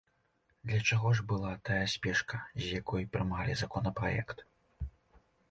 Для 0.69 0.77
чаго 0.89 1.11
ж 1.19 1.25
была 1.31 1.51
тая 1.69 1.77
спешка, 1.97 2.41
з 2.65 2.73
якой 2.79 3.07
прымалі 3.17 3.59
законапраект? 3.63 4.45